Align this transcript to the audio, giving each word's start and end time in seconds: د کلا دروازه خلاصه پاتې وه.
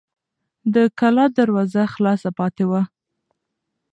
د 0.73 0.75
کلا 0.99 1.25
دروازه 1.39 1.83
خلاصه 1.93 2.29
پاتې 2.39 2.63
وه. 2.69 2.81